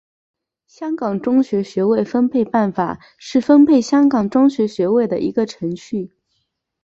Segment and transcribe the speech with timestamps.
[0.65, 6.11] 香港中学学位分配办法是分配香港中学学位的一个程序。